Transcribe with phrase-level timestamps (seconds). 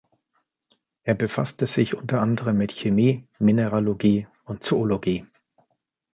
[1.03, 5.27] Er befasste sich unter anderem mit Chemie, Mineralogie und Zoologie.